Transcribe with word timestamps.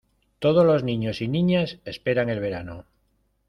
Todos 0.39 0.65
los 0.65 0.83
niños 0.83 1.21
y 1.21 1.27
niñas 1.27 1.77
esperan 1.85 2.27
el 2.29 2.39
verano. 2.39 2.85